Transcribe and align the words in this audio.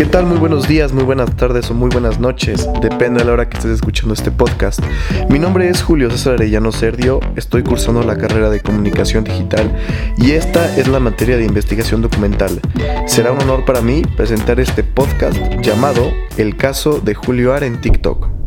¿Qué 0.00 0.06
tal? 0.06 0.24
Muy 0.24 0.38
buenos 0.38 0.66
días, 0.66 0.94
muy 0.94 1.04
buenas 1.04 1.36
tardes 1.36 1.70
o 1.70 1.74
muy 1.74 1.90
buenas 1.90 2.18
noches, 2.18 2.66
depende 2.80 3.20
de 3.20 3.26
la 3.26 3.32
hora 3.32 3.50
que 3.50 3.58
estés 3.58 3.72
escuchando 3.72 4.14
este 4.14 4.30
podcast. 4.30 4.80
Mi 5.28 5.38
nombre 5.38 5.68
es 5.68 5.82
Julio 5.82 6.10
César 6.10 6.36
Arellano 6.36 6.72
Serdio, 6.72 7.20
estoy 7.36 7.62
cursando 7.62 8.02
la 8.02 8.16
carrera 8.16 8.48
de 8.48 8.62
comunicación 8.62 9.24
digital 9.24 9.70
y 10.16 10.30
esta 10.30 10.74
es 10.78 10.88
la 10.88 11.00
materia 11.00 11.36
de 11.36 11.44
investigación 11.44 12.00
documental. 12.00 12.62
Será 13.06 13.32
un 13.32 13.42
honor 13.42 13.66
para 13.66 13.82
mí 13.82 14.00
presentar 14.16 14.58
este 14.58 14.84
podcast 14.84 15.36
llamado 15.60 16.10
El 16.38 16.56
caso 16.56 16.98
de 17.00 17.14
Julio 17.14 17.52
Ar 17.52 17.62
en 17.62 17.78
TikTok. 17.82 18.39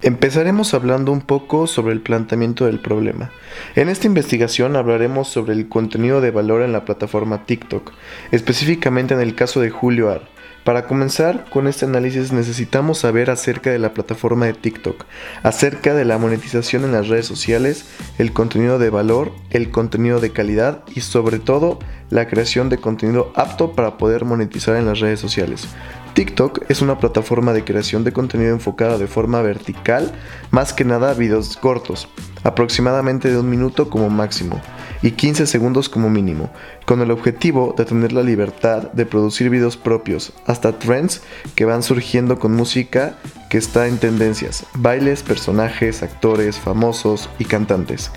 Empezaremos 0.00 0.74
hablando 0.74 1.10
un 1.10 1.20
poco 1.20 1.66
sobre 1.66 1.92
el 1.92 2.00
planteamiento 2.00 2.66
del 2.66 2.78
problema. 2.78 3.32
En 3.74 3.88
esta 3.88 4.06
investigación 4.06 4.76
hablaremos 4.76 5.26
sobre 5.26 5.54
el 5.54 5.68
contenido 5.68 6.20
de 6.20 6.30
valor 6.30 6.62
en 6.62 6.70
la 6.70 6.84
plataforma 6.84 7.46
TikTok, 7.46 7.90
específicamente 8.30 9.14
en 9.14 9.20
el 9.20 9.34
caso 9.34 9.60
de 9.60 9.70
Julio 9.70 10.08
Ar. 10.08 10.22
Para 10.62 10.86
comenzar 10.86 11.46
con 11.50 11.66
este 11.66 11.86
análisis 11.86 12.30
necesitamos 12.30 12.98
saber 12.98 13.28
acerca 13.28 13.70
de 13.70 13.80
la 13.80 13.92
plataforma 13.92 14.46
de 14.46 14.52
TikTok, 14.52 15.04
acerca 15.42 15.94
de 15.94 16.04
la 16.04 16.18
monetización 16.18 16.84
en 16.84 16.92
las 16.92 17.08
redes 17.08 17.26
sociales, 17.26 17.86
el 18.18 18.32
contenido 18.32 18.78
de 18.78 18.90
valor, 18.90 19.32
el 19.50 19.70
contenido 19.70 20.20
de 20.20 20.30
calidad 20.30 20.84
y 20.94 21.00
sobre 21.00 21.40
todo 21.40 21.80
la 22.10 22.28
creación 22.28 22.68
de 22.68 22.78
contenido 22.78 23.32
apto 23.34 23.72
para 23.72 23.98
poder 23.98 24.24
monetizar 24.24 24.76
en 24.76 24.86
las 24.86 25.00
redes 25.00 25.18
sociales. 25.18 25.68
TikTok 26.14 26.64
es 26.68 26.82
una 26.82 26.98
plataforma 26.98 27.52
de 27.52 27.64
creación 27.64 28.04
de 28.04 28.12
contenido 28.12 28.52
enfocada 28.52 28.98
de 28.98 29.06
forma 29.06 29.42
vertical, 29.42 30.12
más 30.50 30.72
que 30.72 30.84
nada 30.84 31.10
a 31.10 31.14
videos 31.14 31.56
cortos, 31.56 32.08
aproximadamente 32.44 33.30
de 33.30 33.38
un 33.38 33.48
minuto 33.48 33.88
como 33.90 34.10
máximo 34.10 34.60
y 35.02 35.12
15 35.12 35.46
segundos 35.46 35.88
como 35.88 36.10
mínimo, 36.10 36.50
con 36.84 37.00
el 37.00 37.10
objetivo 37.10 37.74
de 37.76 37.84
tener 37.84 38.12
la 38.12 38.22
libertad 38.22 38.90
de 38.92 39.06
producir 39.06 39.50
videos 39.50 39.76
propios, 39.76 40.32
hasta 40.46 40.78
trends 40.78 41.22
que 41.54 41.64
van 41.64 41.82
surgiendo 41.82 42.38
con 42.38 42.54
música 42.54 43.14
que 43.48 43.58
está 43.58 43.86
en 43.86 43.98
tendencias, 43.98 44.66
bailes, 44.74 45.22
personajes, 45.22 46.02
actores, 46.02 46.58
famosos 46.58 47.30
y 47.38 47.44
cantantes. 47.44 48.10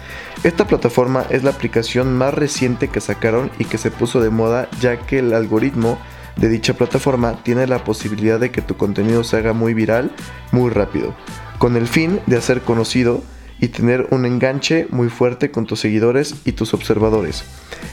Esta 0.43 0.67
plataforma 0.67 1.25
es 1.29 1.43
la 1.43 1.51
aplicación 1.51 2.17
más 2.17 2.33
reciente 2.33 2.89
que 2.89 2.99
sacaron 2.99 3.51
y 3.59 3.65
que 3.65 3.77
se 3.77 3.91
puso 3.91 4.19
de 4.19 4.29
moda 4.29 4.67
ya 4.81 4.97
que 4.97 5.19
el 5.19 5.33
algoritmo 5.33 5.97
de 6.37 6.49
dicha 6.49 6.73
plataforma 6.73 7.43
tiene 7.43 7.67
la 7.67 7.83
posibilidad 7.83 8.39
de 8.39 8.51
que 8.51 8.61
tu 8.61 8.77
contenido 8.77 9.23
se 9.23 9.37
haga 9.37 9.53
muy 9.53 9.73
viral 9.73 10.11
muy 10.51 10.69
rápido, 10.69 11.13
con 11.57 11.75
el 11.75 11.87
fin 11.87 12.19
de 12.25 12.37
hacer 12.37 12.61
conocido 12.61 13.23
y 13.61 13.69
tener 13.69 14.07
un 14.09 14.25
enganche 14.25 14.87
muy 14.89 15.07
fuerte 15.07 15.51
con 15.51 15.65
tus 15.65 15.79
seguidores 15.79 16.35
y 16.43 16.51
tus 16.51 16.73
observadores. 16.73 17.45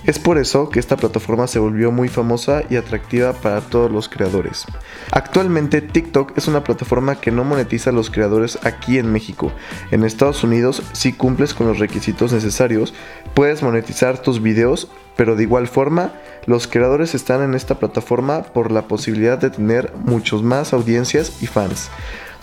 Es 0.04 0.18
por 0.18 0.38
eso 0.38 0.70
que 0.70 0.80
esta 0.80 0.96
plataforma 0.96 1.46
se 1.46 1.58
volvió 1.58 1.92
muy 1.92 2.08
famosa 2.08 2.62
y 2.68 2.76
atractiva 2.76 3.34
para 3.34 3.60
todos 3.60 3.90
los 3.90 4.08
creadores. 4.08 4.64
Actualmente 5.12 5.82
TikTok 5.82 6.36
es 6.36 6.48
una 6.48 6.64
plataforma 6.64 7.20
que 7.20 7.30
no 7.30 7.44
monetiza 7.44 7.90
a 7.90 7.92
los 7.92 8.10
creadores 8.10 8.58
aquí 8.64 8.98
en 8.98 9.12
México. 9.12 9.52
En 9.90 10.04
Estados 10.04 10.42
Unidos, 10.42 10.82
si 10.92 11.12
cumples 11.12 11.54
con 11.54 11.68
los 11.68 11.78
requisitos 11.78 12.32
necesarios, 12.32 12.94
puedes 13.34 13.62
monetizar 13.62 14.22
tus 14.22 14.42
videos, 14.42 14.90
pero 15.16 15.36
de 15.36 15.42
igual 15.42 15.68
forma, 15.68 16.14
los 16.46 16.66
creadores 16.66 17.14
están 17.14 17.42
en 17.42 17.54
esta 17.54 17.78
plataforma 17.78 18.42
por 18.42 18.72
la 18.72 18.88
posibilidad 18.88 19.36
de 19.36 19.50
tener 19.50 19.92
muchos 19.96 20.42
más 20.42 20.72
audiencias 20.72 21.42
y 21.42 21.46
fans 21.46 21.90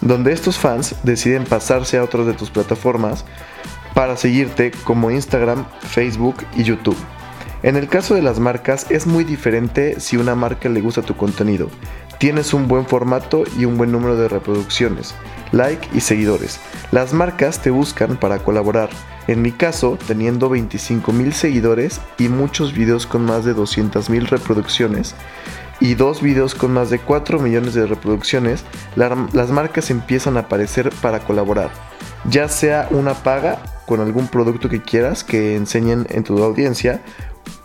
donde 0.02 0.34
estos 0.34 0.58
fans 0.58 0.96
deciden 1.04 1.44
pasarse 1.44 1.98
a 1.98 2.04
otras 2.04 2.26
de 2.26 2.34
tus 2.34 2.50
plataformas 2.50 3.26
para 3.94 4.18
seguirte 4.18 4.72
como 4.84 5.10
Instagram, 5.10 5.66
Facebook 5.80 6.36
y 6.56 6.64
YouTube. 6.64 6.98
En 7.64 7.78
el 7.78 7.88
caso 7.88 8.14
de 8.14 8.22
las 8.22 8.40
marcas 8.40 8.86
es 8.92 9.08
muy 9.08 9.24
diferente 9.24 10.00
si 10.00 10.18
una 10.18 10.36
marca 10.36 10.70
le 10.70 10.82
gusta 10.82 11.02
tu 11.02 11.16
contenido. 11.16 11.70
Tienes 12.20 12.54
un 12.54 12.68
buen 12.68 12.86
formato 12.86 13.44
y 13.58 13.66
un 13.66 13.78
buen 13.78 13.92
número 13.92 14.16
de 14.16 14.28
reproducciones, 14.28 15.16
like 15.52 15.88
y 15.94 16.02
seguidores. 16.02 16.60
Las 16.92 17.14
marcas 17.14 17.62
te 17.62 17.72
buscan 17.72 18.18
para 18.18 18.40
colaborar. 18.40 18.90
En 19.28 19.42
mi 19.42 19.52
caso, 19.52 19.98
teniendo 20.08 20.50
25 20.50 21.12
mil 21.12 21.34
seguidores 21.34 22.00
y 22.20 22.30
muchos 22.30 22.74
videos 22.74 23.08
con 23.08 23.26
más 23.26 23.44
de 23.44 23.54
200 23.54 24.10
mil 24.10 24.28
reproducciones, 24.28 25.16
y 25.80 25.96
dos 25.96 26.22
videos 26.22 26.56
con 26.56 26.72
más 26.72 26.90
de 26.90 27.00
4 27.00 27.40
millones 27.40 27.74
de 27.74 27.86
reproducciones, 27.86 28.64
las 28.96 29.52
marcas 29.52 29.90
empiezan 29.90 30.38
a 30.38 30.42
aparecer 30.42 30.90
para 31.02 31.20
colaborar. 31.20 31.70
Ya 32.30 32.48
sea 32.48 32.88
una 32.92 33.14
paga 33.14 33.60
con 33.86 34.00
algún 34.00 34.28
producto 34.28 34.70
que 34.70 34.82
quieras 34.82 35.24
que 35.24 35.56
enseñen 35.56 36.08
en 36.10 36.24
tu 36.24 36.42
audiencia 36.44 37.02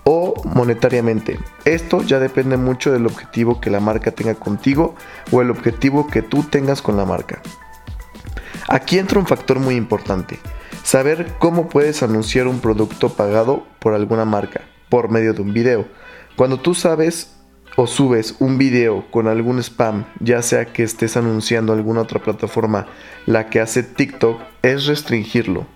o 0.04 0.34
monetariamente. 0.44 1.38
Esto 1.64 2.02
ya 2.02 2.18
depende 2.18 2.56
mucho 2.56 2.92
del 2.92 3.06
objetivo 3.06 3.60
que 3.60 3.70
la 3.70 3.80
marca 3.80 4.10
tenga 4.10 4.34
contigo 4.34 4.94
o 5.30 5.40
el 5.40 5.50
objetivo 5.50 6.06
que 6.08 6.22
tú 6.22 6.42
tengas 6.42 6.82
con 6.82 6.96
la 6.96 7.04
marca. 7.04 7.40
Aquí 8.68 8.98
entra 8.98 9.18
un 9.18 9.26
factor 9.26 9.58
muy 9.58 9.76
importante, 9.76 10.38
saber 10.82 11.34
cómo 11.38 11.68
puedes 11.68 12.02
anunciar 12.02 12.46
un 12.46 12.60
producto 12.60 13.08
pagado 13.08 13.64
por 13.78 13.94
alguna 13.94 14.24
marca 14.24 14.62
por 14.88 15.08
medio 15.08 15.32
de 15.32 15.42
un 15.42 15.52
video. 15.52 15.86
Cuando 16.36 16.60
tú 16.60 16.74
sabes 16.74 17.36
o 17.76 17.86
subes 17.86 18.36
un 18.40 18.58
video 18.58 19.04
con 19.10 19.28
algún 19.28 19.58
spam, 19.58 20.04
ya 20.20 20.42
sea 20.42 20.66
que 20.66 20.82
estés 20.82 21.16
anunciando 21.16 21.72
alguna 21.72 22.02
otra 22.02 22.20
plataforma, 22.20 22.86
la 23.26 23.48
que 23.48 23.60
hace 23.60 23.82
TikTok 23.82 24.40
es 24.62 24.86
restringirlo, 24.86 25.66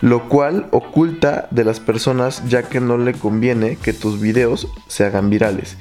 lo 0.00 0.28
cual 0.28 0.68
oculta 0.70 1.48
de 1.50 1.64
las 1.64 1.80
personas 1.80 2.48
ya 2.48 2.64
que 2.64 2.80
no 2.80 2.98
le 2.98 3.14
conviene 3.14 3.76
que 3.76 3.92
tus 3.92 4.20
videos 4.20 4.68
se 4.88 5.04
hagan 5.04 5.30
virales. 5.30 5.76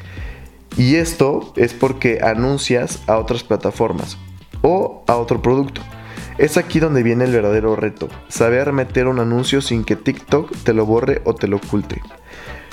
Y 0.77 0.95
esto 0.95 1.53
es 1.55 1.73
porque 1.73 2.19
anuncias 2.23 3.01
a 3.07 3.17
otras 3.17 3.43
plataformas 3.43 4.17
o 4.61 5.03
a 5.07 5.17
otro 5.17 5.41
producto. 5.41 5.81
Es 6.37 6.55
aquí 6.55 6.79
donde 6.79 7.03
viene 7.03 7.25
el 7.25 7.33
verdadero 7.33 7.75
reto, 7.75 8.07
saber 8.29 8.71
meter 8.71 9.07
un 9.07 9.19
anuncio 9.19 9.59
sin 9.61 9.83
que 9.83 9.97
TikTok 9.97 10.55
te 10.63 10.73
lo 10.73 10.85
borre 10.85 11.21
o 11.25 11.35
te 11.35 11.47
lo 11.47 11.57
oculte. 11.57 12.01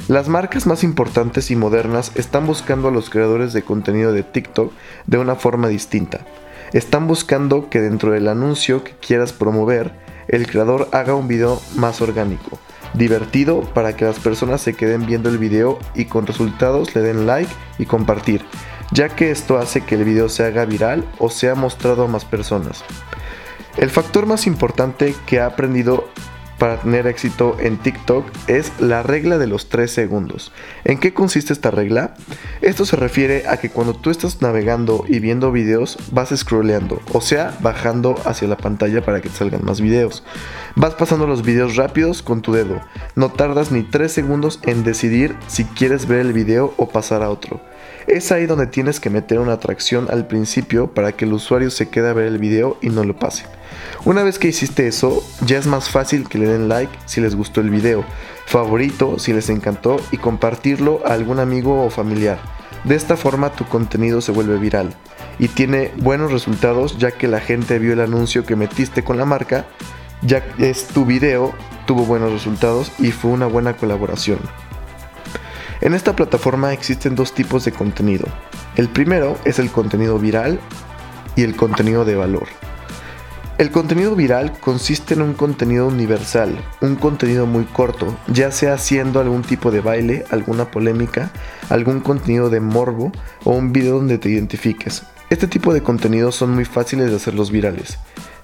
Las 0.09 0.28
marcas 0.28 0.69
más 0.69 0.84
importantes 0.84 1.50
y 1.50 1.56
modernas 1.56 2.12
están 2.15 2.47
buscando 2.47 2.87
a 2.87 2.91
los 2.93 3.11
creadores 3.11 3.53
de 3.53 3.62
contenido 3.62 4.12
de 4.12 4.22
TikTok 4.22 4.72
de 5.06 5.19
una 5.19 5.34
forma 5.34 5.67
distinta. 5.67 6.21
Están 6.72 7.09
buscando 7.09 7.69
que 7.71 7.81
dentro 7.81 8.12
del 8.12 8.28
anuncio 8.28 8.84
que 8.84 8.93
quieras 8.93 9.33
promover, 9.33 9.91
el 10.28 10.47
creador 10.47 10.89
haga 10.93 11.16
un 11.16 11.27
video 11.27 11.61
más 11.75 12.00
orgánico, 12.00 12.56
divertido 12.95 13.62
para 13.75 13.97
que 13.97 14.05
las 14.05 14.21
personas 14.21 14.61
se 14.61 14.75
queden 14.75 15.06
viendo 15.06 15.28
el 15.28 15.39
video 15.39 15.81
y 15.97 16.05
con 16.05 16.25
resultados 16.25 16.95
le 16.95 17.03
den 17.03 17.27
like 17.27 17.53
y 17.81 17.87
compartir, 17.87 18.45
ya 18.93 19.09
que 19.09 19.33
esto 19.33 19.59
hace 19.59 19.81
que 19.81 19.97
el 19.97 20.05
video 20.05 20.28
se 20.28 20.45
haga 20.45 20.66
viral 20.66 21.05
o 21.19 21.31
sea 21.31 21.56
mostrado 21.56 22.05
a 22.05 22.09
más 22.09 22.25
personas. 22.25 22.84
El 23.77 23.91
factor 23.91 24.27
más 24.27 24.47
importante 24.47 25.16
que 25.27 25.41
ha 25.41 25.47
aprendido 25.47 26.09
para 26.59 26.81
tener 26.81 27.06
éxito 27.06 27.56
en 27.61 27.77
TikTok 27.77 28.27
es 28.47 28.72
la 28.81 29.03
regla 29.03 29.39
de 29.39 29.47
los 29.47 29.69
3 29.69 29.91
segundos. 29.91 30.53
¿En 30.84 30.99
qué 30.99 31.12
consiste 31.12 31.53
esta 31.53 31.71
regla? 31.71 32.15
Esto 32.62 32.84
se 32.84 32.97
refiere 32.97 33.47
a 33.49 33.59
que 33.59 33.71
cuando 33.71 33.94
tú 33.94 34.11
estás 34.11 34.41
navegando 34.43 35.05
y 35.06 35.19
viendo 35.21 35.53
videos 35.53 35.99
vas 36.12 36.34
scrolleando, 36.34 37.00
o 37.12 37.21
sea, 37.21 37.56
bajando 37.61 38.15
hacia 38.25 38.49
la 38.49 38.56
pantalla 38.56 39.05
para 39.05 39.21
que 39.21 39.28
te 39.28 39.37
salgan 39.37 39.65
más 39.65 39.81
videos. 39.81 40.25
Vas 40.75 40.95
pasando 40.95 41.27
los 41.27 41.43
videos 41.43 41.77
rápidos 41.77 42.22
con 42.22 42.43
tu 42.43 42.53
dedo. 42.53 42.81
No 43.15 43.31
tardas 43.31 43.71
ni 43.72 43.83
3 43.83 44.11
segundos 44.11 44.61
en 44.62 44.84
decidir 44.84 45.37
si 45.47 45.65
quieres 45.65 46.06
ver 46.06 46.21
el 46.21 46.33
video 46.33 46.75
o 46.77 46.89
pasar 46.89 47.22
a 47.22 47.31
otro. 47.31 47.61
Es 48.06 48.31
ahí 48.31 48.47
donde 48.47 48.66
tienes 48.66 49.00
que 49.00 49.11
meter 49.11 49.41
una 49.41 49.55
atracción 49.55 50.06
al 50.11 50.27
principio 50.27 50.95
para 50.95 51.12
que 51.12 51.25
el 51.25 51.33
usuario 51.33 51.71
se 51.71 51.89
quede 51.89 52.09
a 52.09 52.12
ver 52.12 52.27
el 52.27 52.39
video 52.39 52.78
y 52.81 52.89
no 52.89 53.03
lo 53.05 53.19
pase. 53.19 53.47
Una 54.04 54.22
vez 54.22 54.38
que 54.38 54.48
hiciste 54.48 54.86
eso, 54.86 55.24
ya 55.44 55.58
es 55.58 55.66
más 55.66 55.91
fácil 55.91 56.28
que 56.28 56.38
le 56.38 56.47
den 56.47 56.69
like 56.69 56.92
si 57.06 57.20
les 57.20 57.34
gustó 57.34 57.60
el 57.60 57.70
video, 57.70 58.04
favorito 58.47 59.18
si 59.18 59.33
les 59.33 59.48
encantó 59.50 59.97
y 60.12 60.18
compartirlo 60.18 61.03
a 61.04 61.12
algún 61.12 61.41
amigo 61.41 61.84
o 61.84 61.91
familiar. 61.91 62.38
De 62.84 62.94
esta 62.94 63.16
forma 63.16 63.50
tu 63.50 63.65
contenido 63.66 64.21
se 64.21 64.33
vuelve 64.33 64.59
viral 64.59 64.94
y 65.38 65.48
tiene 65.48 65.92
buenos 65.97 66.33
resultados 66.33 66.98
ya 66.98 67.10
que 67.10 67.28
la 67.28 67.41
gente 67.41 67.78
vio 67.78 67.92
el 67.92 68.00
anuncio 68.00 68.44
que 68.44 68.56
metiste 68.56 69.03
con 69.03 69.18
la 69.18 69.24
marca, 69.24 69.66
ya 70.22 70.44
es 70.59 70.86
tu 70.86 71.04
video, 71.04 71.53
tuvo 71.86 72.04
buenos 72.04 72.32
resultados 72.32 72.92
y 72.98 73.10
fue 73.10 73.32
una 73.32 73.47
buena 73.47 73.77
colaboración. 73.77 74.39
En 75.80 75.94
esta 75.94 76.16
plataforma 76.16 76.72
existen 76.72 77.15
dos 77.15 77.34
tipos 77.34 77.65
de 77.65 77.72
contenido. 77.72 78.27
El 78.77 78.89
primero 78.89 79.36
es 79.44 79.59
el 79.59 79.71
contenido 79.71 80.18
viral 80.18 80.59
y 81.34 81.42
el 81.42 81.54
contenido 81.54 82.04
de 82.04 82.16
valor. 82.16 82.47
El 83.58 83.70
contenido 83.70 84.14
viral 84.14 84.53
consiste 84.60 85.14
en 85.14 85.22
un 85.22 85.32
contenido 85.32 85.86
universal, 85.86 86.54
un 86.82 86.94
contenido 86.94 87.47
muy 87.47 87.64
corto, 87.64 88.14
ya 88.28 88.53
sea 88.53 88.74
haciendo 88.74 89.18
algún 89.18 89.41
tipo 89.41 89.70
de 89.70 89.80
baile, 89.80 90.26
alguna 90.30 90.70
polémica, 90.70 91.30
algún 91.70 92.00
contenido 92.00 92.50
de 92.50 92.60
morbo 92.60 93.12
o 93.44 93.53
un 93.53 93.72
video 93.72 93.97
donde 93.97 94.18
te 94.18 94.28
identifiques. 94.28 95.04
Este 95.30 95.48
tipo 95.48 95.72
de 95.72 95.82
contenidos 95.82 96.34
son 96.34 96.54
muy 96.54 96.66
fáciles 96.66 97.08
de 97.08 97.16
hacerlos 97.16 97.50
virales, 97.50 97.98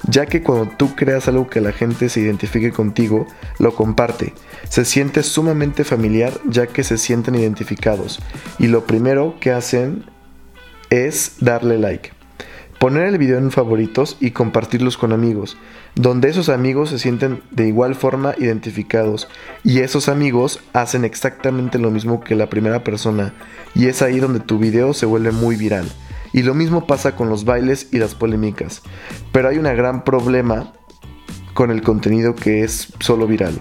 ya 0.08 0.24
que 0.24 0.42
cuando 0.42 0.72
tú 0.78 0.96
creas 0.96 1.28
algo 1.28 1.46
que 1.50 1.60
la 1.60 1.72
gente 1.72 2.08
se 2.08 2.20
identifique 2.20 2.72
contigo, 2.72 3.26
lo 3.58 3.74
comparte. 3.74 4.32
Se 4.70 4.86
siente 4.86 5.22
sumamente 5.22 5.84
familiar 5.84 6.32
ya 6.48 6.68
que 6.68 6.84
se 6.84 6.96
sienten 6.96 7.34
identificados 7.34 8.18
y 8.58 8.68
lo 8.68 8.86
primero 8.86 9.36
que 9.40 9.52
hacen 9.52 10.06
es 10.88 11.34
darle 11.40 11.76
like. 11.76 12.21
Poner 12.82 13.04
el 13.04 13.16
video 13.16 13.38
en 13.38 13.52
favoritos 13.52 14.16
y 14.18 14.32
compartirlos 14.32 14.96
con 14.96 15.12
amigos, 15.12 15.56
donde 15.94 16.28
esos 16.28 16.48
amigos 16.48 16.90
se 16.90 16.98
sienten 16.98 17.40
de 17.52 17.68
igual 17.68 17.94
forma 17.94 18.34
identificados 18.38 19.28
y 19.62 19.78
esos 19.78 20.08
amigos 20.08 20.58
hacen 20.72 21.04
exactamente 21.04 21.78
lo 21.78 21.92
mismo 21.92 22.22
que 22.22 22.34
la 22.34 22.50
primera 22.50 22.82
persona 22.82 23.34
y 23.76 23.86
es 23.86 24.02
ahí 24.02 24.18
donde 24.18 24.40
tu 24.40 24.58
video 24.58 24.94
se 24.94 25.06
vuelve 25.06 25.30
muy 25.30 25.54
viral. 25.54 25.88
Y 26.32 26.42
lo 26.42 26.54
mismo 26.54 26.88
pasa 26.88 27.14
con 27.14 27.28
los 27.28 27.44
bailes 27.44 27.86
y 27.92 27.98
las 27.98 28.16
polémicas. 28.16 28.82
Pero 29.30 29.48
hay 29.48 29.58
un 29.58 29.76
gran 29.76 30.02
problema 30.02 30.72
con 31.54 31.70
el 31.70 31.82
contenido 31.82 32.34
que 32.34 32.64
es 32.64 32.92
solo 32.98 33.28
viral. 33.28 33.60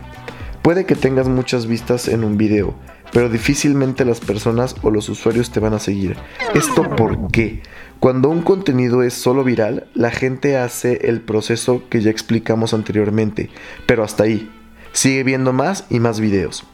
Puede 0.63 0.87
que 0.87 0.95
tengas 0.95 1.27
muchas 1.27 1.67
vistas 1.67 2.07
en 2.07 2.23
un 2.23 2.37
video, 2.37 2.73
pero 3.11 3.29
difícilmente 3.29 4.05
las 4.05 4.19
personas 4.19 4.75
o 4.81 4.91
los 4.91 5.09
usuarios 5.09 5.51
te 5.51 5.59
van 5.59 5.73
a 5.73 5.79
seguir. 5.79 6.17
¿Esto 6.53 6.89
por 6.95 7.31
qué? 7.31 7.61
Cuando 7.99 8.29
un 8.29 8.41
contenido 8.41 9.03
es 9.03 9.13
solo 9.13 9.43
viral, 9.43 9.87
la 9.93 10.11
gente 10.11 10.57
hace 10.57 11.07
el 11.07 11.21
proceso 11.21 11.83
que 11.89 12.01
ya 12.01 12.09
explicamos 12.09 12.73
anteriormente, 12.73 13.49
pero 13.85 14.03
hasta 14.03 14.23
ahí. 14.23 14.49
Sigue 14.91 15.23
viendo 15.23 15.53
más 15.53 15.85
y 15.89 15.99
más 15.99 16.19
videos. 16.19 16.65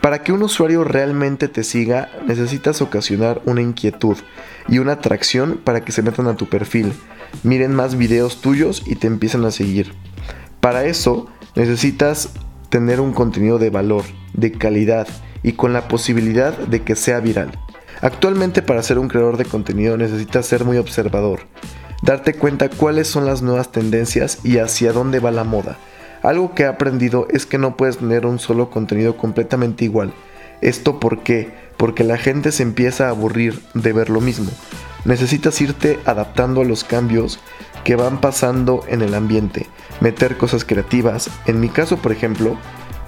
Para 0.00 0.22
que 0.22 0.32
un 0.32 0.42
usuario 0.42 0.84
realmente 0.84 1.48
te 1.48 1.64
siga, 1.64 2.10
necesitas 2.26 2.80
ocasionar 2.80 3.42
una 3.44 3.60
inquietud 3.60 4.16
y 4.68 4.78
una 4.78 4.92
atracción 4.92 5.60
para 5.62 5.84
que 5.84 5.92
se 5.92 6.02
metan 6.02 6.26
a 6.26 6.36
tu 6.36 6.48
perfil, 6.48 6.92
miren 7.42 7.74
más 7.74 7.96
videos 7.96 8.40
tuyos 8.40 8.82
y 8.86 8.96
te 8.96 9.06
empiecen 9.06 9.44
a 9.44 9.50
seguir. 9.50 9.92
Para 10.60 10.84
eso 10.84 11.28
necesitas 11.56 12.30
tener 12.70 13.00
un 13.00 13.12
contenido 13.12 13.58
de 13.58 13.70
valor, 13.70 14.04
de 14.32 14.52
calidad 14.52 15.08
y 15.42 15.52
con 15.52 15.72
la 15.72 15.88
posibilidad 15.88 16.56
de 16.56 16.82
que 16.82 16.96
sea 16.96 17.20
viral. 17.20 17.50
Actualmente 18.02 18.62
para 18.62 18.82
ser 18.82 18.98
un 18.98 19.08
creador 19.08 19.36
de 19.36 19.44
contenido 19.44 19.96
necesitas 19.96 20.46
ser 20.46 20.64
muy 20.64 20.78
observador, 20.78 21.40
darte 22.02 22.34
cuenta 22.34 22.68
cuáles 22.68 23.08
son 23.08 23.26
las 23.26 23.42
nuevas 23.42 23.72
tendencias 23.72 24.38
y 24.44 24.58
hacia 24.58 24.92
dónde 24.92 25.20
va 25.20 25.30
la 25.30 25.44
moda 25.44 25.78
algo 26.22 26.54
que 26.54 26.64
he 26.64 26.66
aprendido 26.66 27.26
es 27.30 27.46
que 27.46 27.58
no 27.58 27.76
puedes 27.76 27.98
tener 27.98 28.26
un 28.26 28.38
solo 28.38 28.70
contenido 28.70 29.16
completamente 29.16 29.84
igual. 29.84 30.12
¿Esto 30.60 31.00
por 31.00 31.22
qué? 31.22 31.50
Porque 31.78 32.04
la 32.04 32.18
gente 32.18 32.52
se 32.52 32.62
empieza 32.62 33.06
a 33.06 33.10
aburrir 33.10 33.60
de 33.72 33.92
ver 33.94 34.10
lo 34.10 34.20
mismo. 34.20 34.50
Necesitas 35.06 35.58
irte 35.62 35.98
adaptando 36.04 36.60
a 36.60 36.64
los 36.66 36.84
cambios 36.84 37.40
que 37.84 37.96
van 37.96 38.20
pasando 38.20 38.84
en 38.86 39.00
el 39.00 39.14
ambiente, 39.14 39.66
meter 40.00 40.36
cosas 40.36 40.66
creativas. 40.66 41.30
En 41.46 41.58
mi 41.58 41.70
caso, 41.70 41.96
por 41.96 42.12
ejemplo, 42.12 42.58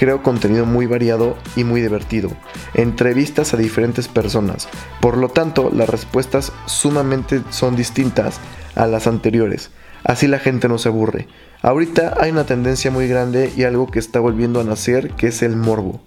creo 0.03 0.21
contenido 0.21 0.67
muy 0.67 0.87
variado 0.87 1.37
y 1.55 1.63
muy 1.63 1.81
divertido, 1.81 2.33
entrevistas 2.75 3.55
a 3.55 3.57
diferentes 3.57 4.09
personas. 4.09 4.69
Por 5.01 5.17
lo 5.17 5.29
tanto, 5.29 5.71
las 5.73 5.89
respuestas 5.89 6.53
sumamente 6.67 7.41
son 7.51 7.77
distintas 7.77 8.41
a 8.75 8.89
las 8.89 9.07
anteriores. 9.07 9.71
Así 10.03 10.27
la 10.27 10.41
gente 10.41 10.67
no 10.67 10.79
se 10.79 10.89
aburre. 10.89 11.29
Ahorita 11.61 12.17
hay 12.19 12.33
una 12.33 12.47
tendencia 12.47 12.91
muy 12.91 13.07
grande 13.07 13.53
y 13.57 13.63
algo 13.63 13.93
que 13.93 14.01
está 14.01 14.19
volviendo 14.19 14.59
a 14.59 14.65
nacer 14.65 15.11
que 15.11 15.29
es 15.29 15.41
el 15.41 15.55
morbo. 15.55 16.01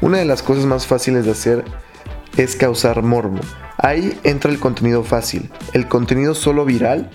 Una 0.00 0.16
de 0.16 0.24
las 0.24 0.42
cosas 0.42 0.64
más 0.64 0.86
fáciles 0.86 1.26
de 1.26 1.32
hacer 1.32 1.64
es 2.38 2.56
causar 2.56 3.02
morbo. 3.02 3.40
Ahí 3.76 4.18
entra 4.24 4.50
el 4.50 4.58
contenido 4.58 5.04
fácil, 5.04 5.50
el 5.74 5.86
contenido 5.86 6.34
solo 6.34 6.64
viral, 6.64 7.10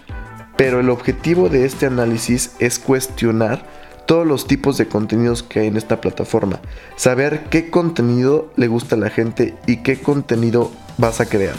pero 0.58 0.80
el 0.80 0.92
objetivo 0.92 1.50
de 1.50 1.66
este 1.66 1.88
análisis 1.88 2.52
es 2.60 2.78
cuestionar 2.78 3.79
todos 4.10 4.26
los 4.26 4.48
tipos 4.48 4.76
de 4.80 4.88
contenidos 4.88 5.44
que 5.44 5.60
hay 5.60 5.68
en 5.68 5.78
esta 5.78 6.02
plataforma, 6.02 6.62
saber 6.96 7.44
qué 7.52 7.70
contenido 7.70 8.52
le 8.56 8.68
gusta 8.68 8.96
a 8.96 8.98
la 8.98 9.12
gente 9.12 9.54
y 9.68 9.84
qué 9.84 10.02
contenido 10.02 10.72
vas 10.98 11.22
a 11.22 11.28
crear 11.28 11.54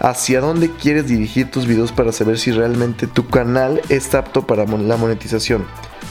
hacia 0.00 0.40
dónde 0.40 0.72
quieres 0.72 1.06
dirigir 1.06 1.48
tus 1.52 1.64
videos 1.68 1.92
para 1.92 2.10
saber 2.10 2.40
si 2.40 2.50
realmente 2.50 3.06
tu 3.06 3.28
canal 3.28 3.80
es 3.88 4.16
apto 4.16 4.48
para 4.48 4.64
la 4.64 4.96
monetización 4.96 5.64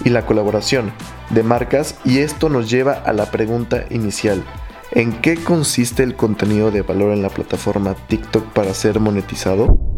y 0.05 0.11
la 0.11 0.25
colaboración 0.25 0.93
de 1.29 1.43
marcas 1.43 1.95
y 2.05 2.19
esto 2.19 2.47
nos 2.47 2.69
lleva 2.69 2.93
a 2.93 3.11
la 3.11 3.29
pregunta 3.29 3.83
inicial. 3.89 4.45
¿En 4.91 5.11
qué 5.19 5.35
consiste 5.35 6.03
el 6.03 6.15
contenido 6.15 6.71
de 6.71 6.83
valor 6.83 7.11
en 7.11 7.21
la 7.21 7.29
plataforma 7.29 7.95
TikTok 8.07 8.45
para 8.53 8.73
ser 8.73 9.01
monetizado? 9.01 9.90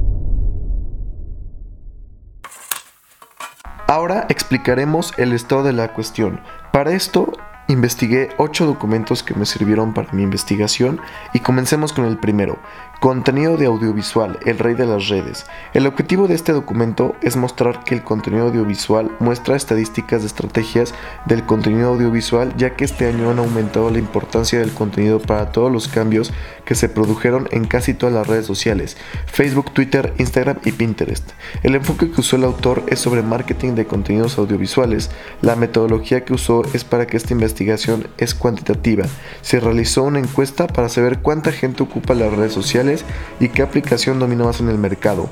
Ahora 3.87 4.25
explicaremos 4.29 5.13
el 5.17 5.33
estado 5.33 5.63
de 5.63 5.73
la 5.73 5.93
cuestión. 5.93 6.39
Para 6.71 6.91
esto 6.93 7.33
Investigué 7.67 8.29
8 8.37 8.65
documentos 8.65 9.23
que 9.23 9.35
me 9.35 9.45
sirvieron 9.45 9.93
para 9.93 10.11
mi 10.11 10.23
investigación 10.23 10.99
y 11.33 11.39
comencemos 11.39 11.93
con 11.93 12.03
el 12.05 12.17
primero, 12.17 12.59
Contenido 13.03 13.57
de 13.57 13.65
audiovisual, 13.65 14.39
el 14.45 14.57
rey 14.59 14.75
de 14.75 14.85
las 14.85 15.09
redes. 15.09 15.45
El 15.73 15.87
objetivo 15.87 16.29
de 16.29 16.35
este 16.35 16.53
documento 16.53 17.17
es 17.21 17.35
mostrar 17.35 17.83
que 17.83 17.95
el 17.95 18.01
contenido 18.01 18.45
audiovisual 18.45 19.11
muestra 19.19 19.57
estadísticas 19.57 20.21
de 20.21 20.27
estrategias 20.27 20.93
del 21.25 21.45
contenido 21.45 21.89
audiovisual 21.89 22.55
ya 22.55 22.77
que 22.77 22.85
este 22.85 23.05
año 23.05 23.29
han 23.29 23.39
aumentado 23.39 23.89
la 23.89 23.97
importancia 23.97 24.59
del 24.59 24.71
contenido 24.71 25.19
para 25.19 25.51
todos 25.51 25.69
los 25.69 25.89
cambios 25.89 26.31
que 26.63 26.75
se 26.75 26.87
produjeron 26.87 27.49
en 27.51 27.65
casi 27.65 27.93
todas 27.93 28.15
las 28.15 28.25
redes 28.25 28.45
sociales, 28.45 28.95
Facebook, 29.25 29.73
Twitter, 29.73 30.13
Instagram 30.17 30.59
y 30.63 30.71
Pinterest. 30.71 31.29
El 31.61 31.75
enfoque 31.75 32.09
que 32.09 32.21
usó 32.21 32.37
el 32.37 32.45
autor 32.45 32.83
es 32.87 32.99
sobre 32.99 33.21
marketing 33.21 33.73
de 33.73 33.85
contenidos 33.85 34.37
audiovisuales. 34.37 35.11
La 35.41 35.57
metodología 35.57 36.23
que 36.23 36.31
usó 36.31 36.61
es 36.73 36.85
para 36.85 37.05
que 37.05 37.17
esta 37.17 37.33
investigación 37.53 38.07
es 38.17 38.33
cuantitativa. 38.33 39.05
Se 39.41 39.59
realizó 39.59 40.03
una 40.03 40.19
encuesta 40.19 40.65
para 40.65 40.89
saber 40.89 41.19
cuánta 41.19 41.51
gente 41.51 41.83
ocupa 41.83 42.15
las 42.15 42.33
redes 42.33 42.51
sociales 42.51 43.05
y 43.39 43.49
qué 43.49 43.61
aplicación 43.61 44.17
domina 44.19 44.43
más 44.43 44.59
en 44.59 44.69
el 44.69 44.79
mercado. 44.79 45.29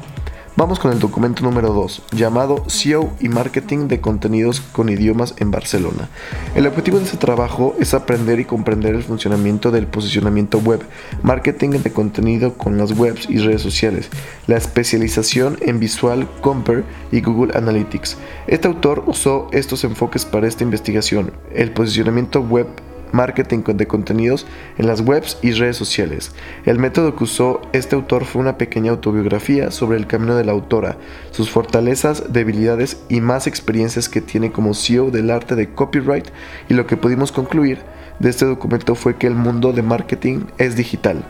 Vamos 0.57 0.79
con 0.79 0.91
el 0.91 0.99
documento 0.99 1.43
número 1.43 1.71
2, 1.71 2.03
llamado 2.11 2.65
SEO 2.67 3.13
y 3.21 3.29
Marketing 3.29 3.87
de 3.87 4.01
Contenidos 4.01 4.59
con 4.59 4.89
Idiomas 4.89 5.33
en 5.37 5.49
Barcelona. 5.49 6.09
El 6.55 6.67
objetivo 6.67 6.97
de 6.97 7.05
este 7.05 7.15
trabajo 7.15 7.73
es 7.79 7.93
aprender 7.93 8.41
y 8.41 8.45
comprender 8.45 8.93
el 8.93 9.03
funcionamiento 9.03 9.71
del 9.71 9.87
posicionamiento 9.87 10.59
web, 10.59 10.81
marketing 11.23 11.69
de 11.69 11.93
contenido 11.93 12.55
con 12.55 12.77
las 12.77 12.91
webs 12.91 13.29
y 13.29 13.37
redes 13.37 13.61
sociales, 13.61 14.09
la 14.45 14.57
especialización 14.57 15.57
en 15.61 15.79
Visual 15.79 16.27
Compare 16.41 16.83
y 17.13 17.21
Google 17.21 17.57
Analytics. 17.57 18.17
Este 18.47 18.67
autor 18.67 19.05
usó 19.07 19.47
estos 19.53 19.85
enfoques 19.85 20.25
para 20.25 20.47
esta 20.47 20.65
investigación, 20.65 21.31
el 21.55 21.71
posicionamiento 21.71 22.41
web 22.41 22.67
marketing 23.11 23.63
de 23.65 23.87
contenidos 23.87 24.45
en 24.77 24.87
las 24.87 25.01
webs 25.01 25.37
y 25.41 25.51
redes 25.51 25.77
sociales. 25.77 26.33
El 26.65 26.79
método 26.79 27.15
que 27.15 27.23
usó 27.23 27.61
este 27.73 27.95
autor 27.95 28.25
fue 28.25 28.41
una 28.41 28.57
pequeña 28.57 28.91
autobiografía 28.91 29.71
sobre 29.71 29.97
el 29.97 30.07
camino 30.07 30.35
de 30.35 30.45
la 30.45 30.51
autora, 30.51 30.97
sus 31.31 31.49
fortalezas, 31.49 32.33
debilidades 32.33 33.01
y 33.09 33.21
más 33.21 33.47
experiencias 33.47 34.09
que 34.09 34.21
tiene 34.21 34.51
como 34.51 34.73
CEO 34.73 35.11
del 35.11 35.31
arte 35.31 35.55
de 35.55 35.69
copyright 35.69 36.27
y 36.69 36.73
lo 36.73 36.87
que 36.87 36.97
pudimos 36.97 37.31
concluir 37.31 37.79
de 38.19 38.29
este 38.29 38.45
documento 38.45 38.95
fue 38.95 39.15
que 39.15 39.27
el 39.27 39.35
mundo 39.35 39.73
de 39.73 39.81
marketing 39.81 40.45
es 40.57 40.75
digital. 40.75 41.23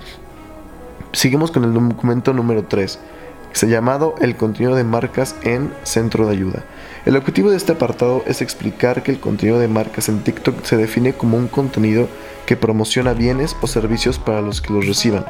Seguimos 1.14 1.52
con 1.52 1.64
el 1.64 1.74
documento 1.74 2.34
número 2.34 2.64
3 2.64 3.00
se 3.54 3.68
llamado 3.68 4.16
El 4.20 4.36
contenido 4.36 4.76
de 4.76 4.84
marcas 4.84 5.36
en 5.44 5.74
centro 5.84 6.26
de 6.26 6.34
ayuda. 6.34 6.64
El 7.06 7.16
objetivo 7.16 7.50
de 7.50 7.58
este 7.58 7.74
apartado 7.74 8.24
es 8.28 8.42
explicar 8.42 9.04
que 9.04 9.12
el 9.12 9.20
contenido 9.20 9.60
de 9.60 9.68
marcas 9.68 10.10
en 10.10 10.24
TikTok 10.24 10.64
se 10.64 10.78
define 10.78 11.14
como 11.14 11.38
un 11.38 11.48
contenido 11.48 12.08
que 12.46 12.58
promociona 12.58 13.14
bienes 13.14 13.56
o 13.62 13.68
servicios 13.68 14.20
para 14.20 14.42
los 14.42 14.62
que 14.62 14.74
los 14.74 14.86
reciban. 14.86 15.26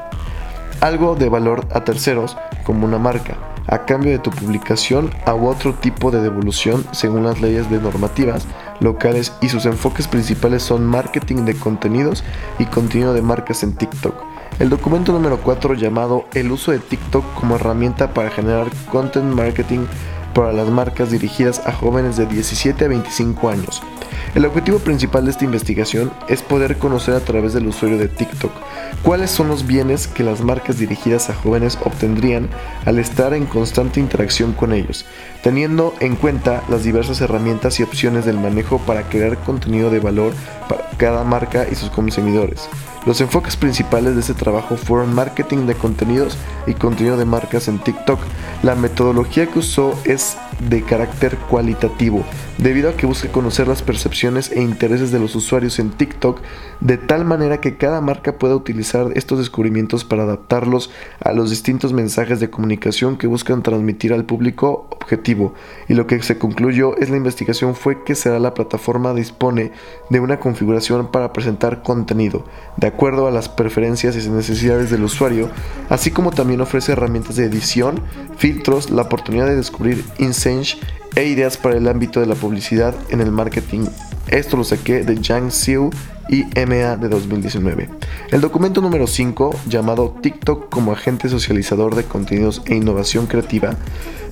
Algo 0.82 1.16
de 1.16 1.30
valor 1.30 1.68
a 1.72 1.84
terceros, 1.84 2.38
como 2.64 2.86
una 2.86 2.98
marca, 2.98 3.38
a 3.68 3.86
cambio 3.86 4.12
de 4.12 4.20
tu 4.20 4.32
publicación 4.32 5.12
a 5.26 5.34
otro 5.34 5.74
tipo 5.76 6.12
de 6.12 6.22
devolución 6.22 6.86
según 6.92 7.24
las 7.24 7.40
leyes 7.42 7.70
de 7.70 7.80
normativas 7.80 8.46
locales 8.80 9.32
y 9.42 9.50
sus 9.50 9.66
enfoques 9.66 10.08
principales 10.08 10.64
son 10.64 10.86
marketing 10.86 11.46
de 11.46 11.56
contenidos 11.56 12.24
y 12.60 12.66
contenido 12.66 13.14
de 13.14 13.22
marcas 13.22 13.64
en 13.64 13.76
TikTok. 13.76 14.31
El 14.62 14.70
documento 14.70 15.12
número 15.12 15.40
4 15.42 15.74
llamado 15.74 16.26
El 16.36 16.52
uso 16.52 16.72
de 16.72 16.78
TikTok 16.78 17.34
como 17.34 17.56
herramienta 17.56 18.14
para 18.14 18.30
generar 18.30 18.68
content 18.92 19.34
marketing 19.34 19.88
para 20.36 20.54
las 20.54 20.70
marcas 20.70 21.10
dirigidas 21.10 21.66
a 21.66 21.72
jóvenes 21.72 22.16
de 22.16 22.28
17 22.28 22.86
a 22.86 22.88
25 22.88 23.50
años. 23.50 23.82
El 24.36 24.46
objetivo 24.46 24.80
principal 24.80 25.26
de 25.26 25.32
esta 25.32 25.46
investigación 25.46 26.12
es 26.28 26.42
poder 26.42 26.78
conocer 26.78 27.16
a 27.16 27.20
través 27.20 27.54
del 27.54 27.68
usuario 27.68 27.98
de 27.98 28.08
TikTok 28.08 28.52
cuáles 29.04 29.32
son 29.32 29.48
los 29.48 29.66
bienes 29.66 30.08
que 30.08 30.24
las 30.24 30.42
marcas 30.42 30.78
dirigidas 30.78 31.30
a 31.30 31.34
jóvenes 31.34 31.78
obtendrían 31.84 32.50
al 32.86 33.00
estar 33.00 33.34
en 33.34 33.46
constante 33.46 34.00
interacción 34.00 34.54
con 34.54 34.74
ellos, 34.74 35.06
teniendo 35.44 35.94
en 36.00 36.16
cuenta 36.16 36.64
las 36.70 36.84
diversas 36.84 37.22
herramientas 37.22 37.80
y 37.80 37.84
opciones 37.84 38.26
del 38.26 38.40
manejo 38.40 38.80
para 38.80 39.04
crear 39.04 39.38
contenido 39.38 39.90
de 39.90 40.00
valor 40.00 40.34
para 40.70 40.90
cada 40.98 41.24
marca 41.24 41.66
y 41.70 41.76
sus 41.76 41.90
consumidores. 41.90 42.70
Los 43.06 43.20
enfoques 43.20 43.58
principales 43.58 44.14
de 44.14 44.22
este 44.22 44.36
trabajo 44.36 44.78
fueron 44.78 45.16
marketing 45.16 45.66
de 45.66 45.74
contenidos 45.74 46.38
y 46.68 46.76
contenido 46.76 47.18
de 47.18 47.26
marcas 47.26 47.68
en 47.68 47.80
TikTok. 47.80 48.20
La 48.62 48.76
metodología 48.76 49.48
que 49.48 49.60
usó 49.60 50.00
es 50.06 50.38
de 50.70 50.84
carácter 50.84 51.38
cualitativo, 51.50 52.24
debido 52.58 52.90
a 52.90 52.96
que 52.96 53.06
busca 53.06 53.32
conocer 53.32 53.68
las 53.68 53.82
percepciones 53.82 54.52
e 54.52 54.62
intereses 54.62 55.12
de 55.12 55.20
los 55.20 55.36
usuarios 55.36 55.80
en 55.80 55.92
TikTok 55.92 56.40
de 56.80 56.98
tal 56.98 57.26
manera 57.26 57.60
que 57.60 57.78
cada 57.78 58.02
marca 58.02 58.38
pueda 58.38 58.56
utilizar 58.56 59.12
estos 59.16 59.40
descubrimientos 59.40 60.04
para 60.04 60.24
adaptarlos 60.24 60.92
a 61.24 61.32
los 61.34 61.50
distintos 61.50 61.94
mensajes 61.94 62.40
de 62.40 62.50
comunicación 62.50 63.18
que 63.18 63.28
buscan 63.28 63.64
transmitir 63.64 64.14
al 64.14 64.26
público 64.26 64.88
objetivo. 64.90 65.54
Y 65.88 65.94
lo 65.94 66.08
que 66.08 66.22
se 66.22 66.38
concluyó 66.38 66.98
es 66.98 67.10
la 67.10 67.18
investigación 67.18 67.76
fue 67.76 68.04
que 68.04 68.16
será 68.16 68.40
la 68.40 68.54
plataforma 68.54 69.14
dispone 69.14 69.72
de 70.10 70.20
una 70.20 70.40
configuración 70.40 71.12
para 71.12 71.34
presentar 71.34 71.84
contenido 71.84 72.46
de 72.78 72.88
acuerdo 72.88 73.28
a 73.28 73.32
las 73.32 73.50
preferencias 73.50 74.16
y 74.16 74.30
necesidades 74.30 74.90
del 74.90 75.04
usuario, 75.04 75.50
así 75.90 76.12
como 76.12 76.32
también 76.32 76.62
ofrece 76.62 76.92
herramientas 76.92 77.36
de 77.36 77.46
edición, 77.46 78.02
filtros, 78.38 78.90
la 78.90 79.04
oportunidad 79.04 79.46
de 79.46 79.56
descubrir 79.56 80.04
E 81.16 81.26
ideas 81.26 81.58
para 81.58 81.78
el 81.78 81.88
ámbito 81.88 82.20
de 82.20 82.26
la 82.26 82.36
publicidad 82.36 82.96
en 83.10 83.22
el 83.22 83.32
marketing. 83.32 83.86
Esto 84.28 84.56
lo 84.58 84.64
saqué 84.64 85.04
de 85.04 85.20
Yang 85.20 85.52
Xiu 85.52 85.90
y 86.30 86.46
MA 86.66 86.98
de 86.98 87.10
2019. 87.10 87.90
El 88.32 88.42
documento 88.42 88.82
número 88.82 89.08
5, 89.08 89.56
llamado 89.68 90.16
TikTok 90.22 90.70
como 90.70 90.92
agente 90.92 91.30
socializador 91.30 91.96
de 91.96 92.04
contenidos 92.04 92.62
e 92.66 92.76
innovación 92.76 93.28
creativa, 93.28 93.76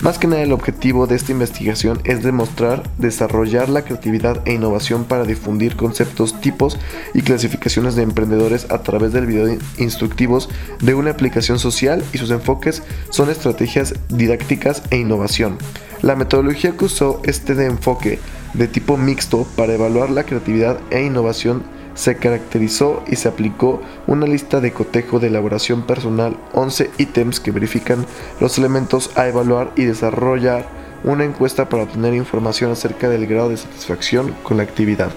más 0.02 0.18
que 0.18 0.28
nada 0.28 0.42
el 0.42 0.54
objetivo 0.54 1.08
de 1.08 1.16
esta 1.16 1.34
investigación 1.34 2.00
es 2.06 2.24
demostrar, 2.24 2.84
desarrollar 2.98 3.68
la 3.68 3.84
creatividad 3.84 4.42
e 4.48 4.54
innovación 4.54 5.04
para 5.04 5.26
difundir 5.26 5.76
conceptos, 5.76 6.40
tipos 6.40 6.78
y 7.14 7.22
clasificaciones 7.22 7.96
de 7.96 8.04
emprendedores 8.04 8.72
a 8.72 8.82
través 8.82 9.12
del 9.12 9.26
video 9.26 9.58
instructivos 9.78 10.50
de 10.80 10.94
una 10.94 11.12
aplicación 11.12 11.60
social 11.60 12.02
y 12.14 12.18
sus 12.18 12.32
enfoques 12.32 12.82
son 13.10 13.30
estrategias 13.30 13.94
didácticas 14.08 14.84
e 14.90 14.98
innovación. 14.98 15.58
La 16.02 16.16
metodología 16.16 16.78
que 16.78 16.86
usó 16.86 17.22
este 17.26 17.52
enfoque 17.66 18.20
de 18.54 18.68
tipo 18.68 18.98
mixto 18.98 19.46
para 19.56 19.74
evaluar 19.74 20.10
la 20.10 20.24
creatividad 20.24 20.80
e 20.90 21.04
innovación 21.04 21.64
se 21.96 22.16
caracterizó 22.16 23.04
y 23.08 23.18
se 23.18 23.28
aplicó 23.28 23.82
una 24.08 24.26
lista 24.26 24.62
de 24.62 24.72
cotejo 24.72 25.20
de 25.20 25.28
elaboración 25.28 25.82
personal, 25.82 26.38
11 26.54 26.92
ítems 26.98 27.40
que 27.40 27.52
verifican 27.52 28.06
los 28.40 28.58
elementos 28.58 29.12
a 29.18 29.28
evaluar 29.28 29.72
y 29.76 29.84
desarrollar 29.84 30.66
una 31.04 31.26
encuesta 31.26 31.68
para 31.68 31.84
obtener 31.84 32.14
información 32.14 32.72
acerca 32.72 33.10
del 33.10 33.28
grado 33.28 33.50
de 33.50 33.58
satisfacción 33.58 34.34
con 34.44 34.58
la 34.58 34.64
actividad. 34.64 35.12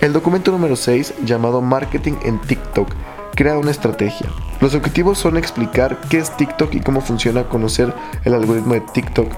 El 0.00 0.12
documento 0.12 0.50
número 0.50 0.74
6, 0.74 1.14
llamado 1.24 1.60
Marketing 1.60 2.14
en 2.24 2.40
TikTok, 2.40 2.88
crea 3.36 3.58
una 3.58 3.70
estrategia. 3.70 4.28
Los 4.60 4.74
objetivos 4.74 5.18
son 5.18 5.36
explicar 5.36 6.00
qué 6.10 6.18
es 6.18 6.36
TikTok 6.36 6.74
y 6.74 6.80
cómo 6.80 7.00
funciona, 7.00 7.44
conocer 7.44 7.94
el 8.24 8.34
algoritmo 8.34 8.74
de 8.74 8.80
TikTok, 8.80 9.28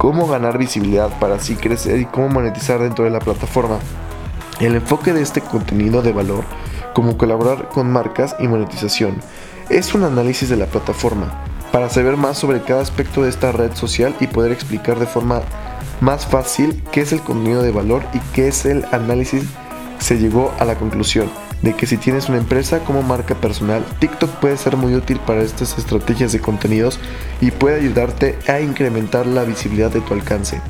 cómo 0.00 0.26
ganar 0.26 0.56
visibilidad 0.56 1.10
para 1.18 1.34
así 1.34 1.56
crecer 1.56 2.00
y 2.00 2.06
cómo 2.06 2.30
monetizar 2.30 2.80
dentro 2.80 3.04
de 3.04 3.10
la 3.10 3.18
plataforma. 3.18 3.78
El 4.58 4.74
enfoque 4.74 5.12
de 5.12 5.20
este 5.20 5.42
contenido 5.42 6.00
de 6.00 6.14
valor, 6.14 6.44
como 6.94 7.18
colaborar 7.18 7.68
con 7.68 7.92
marcas 7.92 8.34
y 8.38 8.48
monetización, 8.48 9.20
es 9.68 9.94
un 9.94 10.04
análisis 10.04 10.48
de 10.48 10.56
la 10.56 10.64
plataforma 10.64 11.44
para 11.70 11.90
saber 11.90 12.16
más 12.16 12.38
sobre 12.38 12.62
cada 12.62 12.80
aspecto 12.80 13.24
de 13.24 13.28
esta 13.28 13.52
red 13.52 13.74
social 13.74 14.16
y 14.20 14.26
poder 14.26 14.52
explicar 14.52 14.98
de 14.98 15.06
forma 15.06 15.42
más 16.00 16.24
fácil 16.24 16.82
qué 16.90 17.02
es 17.02 17.12
el 17.12 17.20
contenido 17.20 17.60
de 17.60 17.70
valor 17.70 18.02
y 18.14 18.20
qué 18.32 18.48
es 18.48 18.64
el 18.64 18.86
análisis. 18.92 19.44
Se 19.98 20.16
llegó 20.16 20.50
a 20.58 20.64
la 20.64 20.76
conclusión 20.76 21.28
de 21.62 21.74
que 21.74 21.86
si 21.86 21.96
tienes 21.96 22.28
una 22.28 22.38
empresa 22.38 22.80
como 22.80 23.02
marca 23.02 23.34
personal, 23.34 23.84
TikTok 23.98 24.30
puede 24.36 24.56
ser 24.56 24.76
muy 24.76 24.94
útil 24.94 25.20
para 25.20 25.42
estas 25.42 25.78
estrategias 25.78 26.32
de 26.32 26.40
contenidos 26.40 26.98
y 27.40 27.50
puede 27.50 27.76
ayudarte 27.80 28.38
a 28.48 28.60
incrementar 28.60 29.26
la 29.26 29.44
visibilidad 29.44 29.90
de 29.90 30.00
tu 30.00 30.14
alcance. 30.14 30.60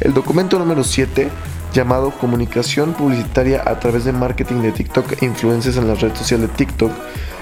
El 0.00 0.12
documento 0.12 0.58
número 0.58 0.84
7 0.84 1.30
llamado 1.72 2.12
Comunicación 2.12 2.92
Publicitaria 2.92 3.62
a 3.66 3.80
través 3.80 4.04
de 4.04 4.12
marketing 4.12 4.62
de 4.62 4.72
TikTok 4.72 5.22
e 5.22 5.26
influencias 5.26 5.76
en 5.76 5.88
la 5.88 5.94
red 5.94 6.14
social 6.14 6.40
de 6.40 6.48
TikTok. 6.48 6.92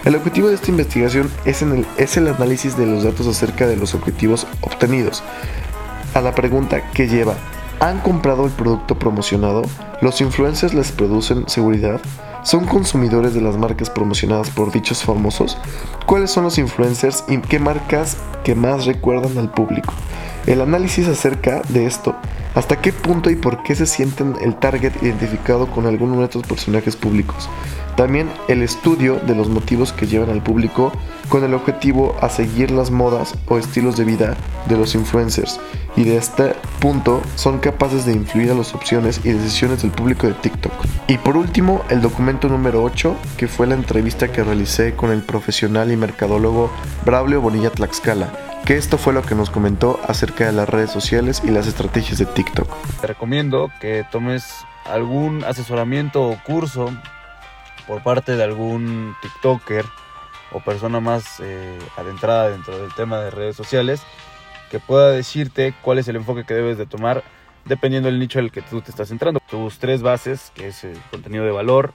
El 0.04 0.16
objetivo 0.16 0.48
de 0.48 0.54
esta 0.54 0.70
investigación 0.70 1.30
es, 1.44 1.62
el, 1.62 1.86
es 1.98 2.16
el 2.16 2.28
análisis 2.28 2.76
de 2.76 2.86
los 2.86 3.04
datos 3.04 3.26
acerca 3.26 3.66
de 3.66 3.76
los 3.76 3.94
objetivos 3.94 4.46
obtenidos. 4.62 5.22
A 6.14 6.20
la 6.20 6.34
pregunta 6.34 6.90
¿qué 6.92 7.08
lleva? 7.08 7.34
¿Han 7.80 8.00
comprado 8.00 8.46
el 8.46 8.52
producto 8.52 8.98
promocionado? 8.98 9.62
¿Los 10.00 10.20
influencers 10.20 10.72
les 10.72 10.92
producen 10.92 11.48
seguridad? 11.48 12.00
¿Son 12.42 12.66
consumidores 12.66 13.34
de 13.34 13.40
las 13.40 13.56
marcas 13.56 13.88
promocionadas 13.88 14.50
por 14.50 14.72
dichos 14.72 15.04
famosos? 15.04 15.56
¿Cuáles 16.06 16.32
son 16.32 16.42
los 16.42 16.58
influencers 16.58 17.24
y 17.28 17.38
qué 17.38 17.60
marcas 17.60 18.16
que 18.42 18.56
más 18.56 18.84
recuerdan 18.84 19.38
al 19.38 19.50
público? 19.50 19.94
El 20.46 20.60
análisis 20.60 21.06
acerca 21.06 21.62
de 21.68 21.86
esto, 21.86 22.16
hasta 22.54 22.80
qué 22.80 22.92
punto 22.92 23.30
y 23.30 23.36
por 23.36 23.62
qué 23.62 23.74
se 23.74 23.86
sienten 23.86 24.34
el 24.42 24.56
target 24.56 24.92
identificado 25.02 25.68
con 25.68 25.86
alguno 25.86 26.18
de 26.18 26.24
estos 26.24 26.42
personajes 26.42 26.96
públicos. 26.96 27.48
También 27.96 28.28
el 28.48 28.62
estudio 28.62 29.20
de 29.20 29.34
los 29.34 29.48
motivos 29.48 29.92
que 29.92 30.06
llevan 30.06 30.30
al 30.30 30.42
público 30.42 30.92
con 31.28 31.44
el 31.44 31.54
objetivo 31.54 32.16
a 32.20 32.28
seguir 32.28 32.70
las 32.70 32.90
modas 32.90 33.34
o 33.46 33.58
estilos 33.58 33.96
de 33.96 34.04
vida 34.04 34.36
de 34.68 34.76
los 34.76 34.94
influencers 34.94 35.60
y 35.94 36.04
de 36.04 36.16
este 36.16 36.54
punto 36.80 37.22
son 37.36 37.58
capaces 37.58 38.06
de 38.06 38.12
influir 38.12 38.50
a 38.50 38.54
las 38.54 38.74
opciones 38.74 39.20
y 39.24 39.32
decisiones 39.32 39.82
del 39.82 39.90
público 39.90 40.26
de 40.26 40.34
TikTok. 40.34 40.72
Y 41.06 41.18
por 41.18 41.36
último, 41.36 41.82
el 41.90 42.00
documento 42.00 42.48
número 42.48 42.82
8, 42.82 43.14
que 43.36 43.46
fue 43.46 43.66
la 43.66 43.74
entrevista 43.74 44.32
que 44.32 44.42
realicé 44.42 44.94
con 44.94 45.12
el 45.12 45.22
profesional 45.22 45.92
y 45.92 45.96
mercadólogo 45.96 46.70
Braulio 47.04 47.40
Bonilla 47.40 47.70
Tlaxcala, 47.70 48.51
que 48.64 48.76
esto 48.76 48.98
fue 48.98 49.12
lo 49.12 49.22
que 49.22 49.34
nos 49.34 49.50
comentó 49.50 50.00
acerca 50.06 50.46
de 50.46 50.52
las 50.52 50.68
redes 50.68 50.90
sociales 50.90 51.42
y 51.44 51.50
las 51.50 51.66
estrategias 51.66 52.18
de 52.18 52.26
TikTok. 52.26 52.68
Te 53.00 53.06
recomiendo 53.06 53.70
que 53.80 54.04
tomes 54.10 54.64
algún 54.84 55.44
asesoramiento 55.44 56.28
o 56.28 56.38
curso 56.44 56.90
por 57.86 58.02
parte 58.02 58.36
de 58.36 58.44
algún 58.44 59.14
TikToker 59.20 59.84
o 60.52 60.60
persona 60.60 61.00
más 61.00 61.40
eh, 61.40 61.78
adentrada 61.96 62.50
dentro 62.50 62.78
del 62.78 62.94
tema 62.94 63.18
de 63.18 63.30
redes 63.30 63.56
sociales 63.56 64.02
que 64.70 64.78
pueda 64.78 65.10
decirte 65.10 65.74
cuál 65.82 65.98
es 65.98 66.08
el 66.08 66.16
enfoque 66.16 66.44
que 66.44 66.54
debes 66.54 66.78
de 66.78 66.86
tomar 66.86 67.24
dependiendo 67.64 68.08
del 68.08 68.18
nicho 68.18 68.38
el 68.38 68.50
que 68.50 68.62
tú 68.62 68.80
te 68.80 68.90
estás 68.90 69.08
centrando. 69.08 69.40
Tus 69.48 69.78
tres 69.78 70.02
bases, 70.02 70.52
que 70.54 70.68
es 70.68 70.84
el 70.84 70.98
contenido 71.10 71.44
de 71.44 71.50
valor, 71.50 71.92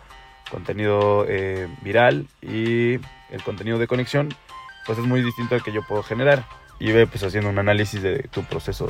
contenido 0.52 1.26
eh, 1.28 1.68
viral 1.82 2.28
y 2.42 2.94
el 3.32 3.44
contenido 3.44 3.80
de 3.80 3.88
conexión, 3.88 4.30
pues 4.88 4.98
es 4.98 5.06
muy 5.06 5.22
distinto 5.22 5.54
al 5.54 5.64
que 5.64 5.72
yo 5.72 5.86
puedo 5.86 6.02
generar. 6.02 6.46
Y 6.80 6.92
ve 6.92 7.06
pues 7.06 7.24
haciendo 7.24 7.50
un 7.50 7.60
análisis 7.60 8.02
de 8.02 8.28
tu 8.32 8.44
proceso 8.44 8.90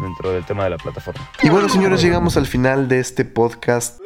dentro 0.00 0.32
del 0.32 0.44
tema 0.44 0.64
de 0.64 0.70
la 0.70 0.76
plataforma. 0.76 1.28
Y 1.42 1.48
bueno 1.48 1.68
señores, 1.68 2.02
llegamos 2.02 2.36
al 2.36 2.46
final 2.46 2.88
de 2.88 3.00
este 3.00 3.24
podcast. 3.24 4.00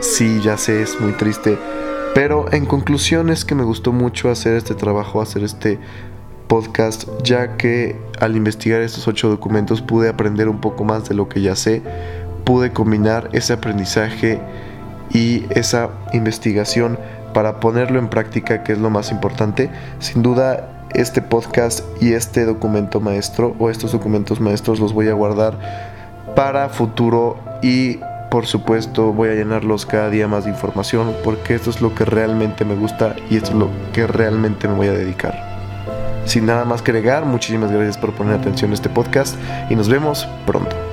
Sí, 0.00 0.40
ya 0.42 0.56
sé, 0.56 0.82
es 0.82 1.00
muy 1.00 1.12
triste. 1.12 1.58
Pero 2.14 2.52
en 2.52 2.66
conclusión 2.66 3.30
es 3.30 3.44
que 3.44 3.54
me 3.54 3.62
gustó 3.62 3.92
mucho 3.92 4.30
hacer 4.30 4.54
este 4.54 4.74
trabajo, 4.74 5.22
hacer 5.22 5.44
este 5.44 5.78
podcast, 6.46 7.08
ya 7.22 7.56
que 7.56 7.96
al 8.20 8.36
investigar 8.36 8.82
estos 8.82 9.08
ocho 9.08 9.30
documentos 9.30 9.80
pude 9.80 10.10
aprender 10.10 10.48
un 10.48 10.60
poco 10.60 10.84
más 10.84 11.08
de 11.08 11.14
lo 11.14 11.28
que 11.28 11.40
ya 11.40 11.56
sé, 11.56 11.82
pude 12.44 12.72
combinar 12.72 13.30
ese 13.32 13.54
aprendizaje 13.54 14.40
y 15.10 15.46
esa 15.50 15.90
investigación 16.12 16.98
para 17.32 17.60
ponerlo 17.60 17.98
en 17.98 18.08
práctica, 18.08 18.62
que 18.62 18.72
es 18.72 18.78
lo 18.78 18.90
más 18.90 19.10
importante. 19.10 19.70
Sin 19.98 20.22
duda, 20.22 20.68
este 20.94 21.22
podcast 21.22 21.84
y 22.00 22.12
este 22.12 22.44
documento 22.44 23.00
maestro 23.00 23.54
o 23.58 23.70
estos 23.70 23.92
documentos 23.92 24.40
maestros 24.40 24.80
los 24.80 24.92
voy 24.92 25.08
a 25.08 25.14
guardar 25.14 25.58
para 26.34 26.68
futuro 26.68 27.38
y 27.62 27.98
por 28.30 28.46
supuesto 28.46 29.12
voy 29.12 29.30
a 29.30 29.34
llenarlos 29.34 29.84
cada 29.86 30.08
día 30.08 30.26
más 30.28 30.44
de 30.44 30.50
información 30.50 31.14
porque 31.22 31.54
esto 31.54 31.70
es 31.70 31.80
lo 31.80 31.94
que 31.94 32.04
realmente 32.04 32.64
me 32.64 32.74
gusta 32.74 33.14
y 33.30 33.36
esto 33.36 33.50
es 33.50 33.56
lo 33.56 33.68
que 33.92 34.06
realmente 34.06 34.68
me 34.68 34.74
voy 34.74 34.88
a 34.88 34.92
dedicar. 34.92 35.52
Sin 36.24 36.46
nada 36.46 36.64
más 36.64 36.82
que 36.82 36.92
agregar, 36.92 37.24
muchísimas 37.24 37.70
gracias 37.72 37.98
por 37.98 38.12
poner 38.12 38.34
atención 38.34 38.70
a 38.70 38.74
este 38.74 38.88
podcast 38.88 39.36
y 39.68 39.74
nos 39.74 39.88
vemos 39.88 40.28
pronto. 40.46 40.91